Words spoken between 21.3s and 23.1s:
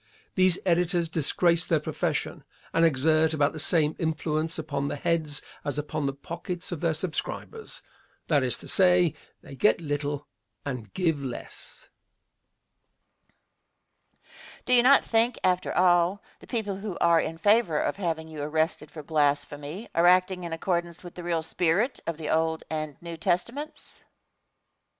spirit of the Old and